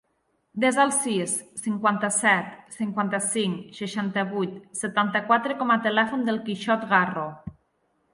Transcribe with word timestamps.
Desa 0.61 0.79
el 0.83 0.91
sis, 0.93 1.33
cinquanta-set, 1.65 2.55
cinquanta-cinc, 2.77 3.59
seixanta-vuit, 3.81 4.55
setanta-quatre 4.81 5.59
com 5.61 5.75
a 5.75 5.77
telèfon 5.85 6.25
del 6.31 6.41
Quixot 6.49 6.87
Garro. 6.95 7.27